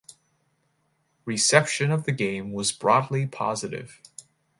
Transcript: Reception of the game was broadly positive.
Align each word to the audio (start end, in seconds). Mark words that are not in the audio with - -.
Reception 1.25 1.91
of 1.91 2.05
the 2.05 2.11
game 2.11 2.53
was 2.53 2.71
broadly 2.71 3.27
positive. 3.27 4.01